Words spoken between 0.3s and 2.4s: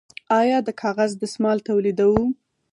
آیا د کاغذ دستمال تولیدوو؟